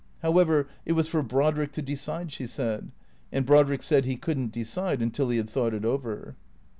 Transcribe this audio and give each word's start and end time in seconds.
However, 0.23 0.67
it 0.83 0.93
was 0.93 1.07
for 1.07 1.21
Brodrick 1.21 1.71
to 1.73 1.81
decide, 1.83 2.31
she 2.31 2.47
said. 2.47 2.89
And 3.31 3.45
Brod 3.45 3.69
rick 3.69 3.83
said 3.83 4.03
he 4.03 4.17
could 4.17 4.35
n't 4.39 4.51
decide 4.51 4.99
until 4.99 5.29
he 5.29 5.37
had 5.37 5.47
thought 5.51 5.75
it 5.75 5.85
over. 5.85 6.35